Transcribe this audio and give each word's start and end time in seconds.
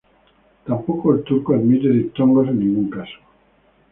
Tampoco 0.65 1.13
el 1.13 1.21
turco 1.23 1.53
admite 1.53 1.87
diptongos 1.87 2.47
en 2.47 2.57
ningún 2.57 2.89
caso. 2.89 3.19